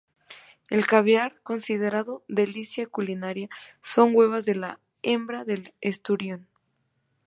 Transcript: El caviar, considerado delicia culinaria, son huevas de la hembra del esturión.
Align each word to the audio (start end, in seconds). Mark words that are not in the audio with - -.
El 0.71 0.87
caviar, 0.87 1.39
considerado 1.43 2.23
delicia 2.27 2.87
culinaria, 2.87 3.49
son 3.83 4.15
huevas 4.15 4.45
de 4.45 4.55
la 4.55 4.79
hembra 5.03 5.45
del 5.45 5.75
esturión. 5.79 6.47